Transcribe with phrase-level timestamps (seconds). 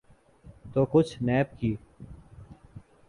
[0.73, 1.75] تو کچھ نیب کی۔